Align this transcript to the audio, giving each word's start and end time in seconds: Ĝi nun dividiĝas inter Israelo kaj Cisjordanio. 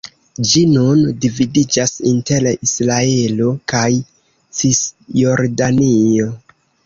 Ĝi 0.51 0.61
nun 0.69 1.01
dividiĝas 1.25 1.91
inter 2.11 2.47
Israelo 2.69 3.51
kaj 3.73 3.85
Cisjordanio. 4.61 6.31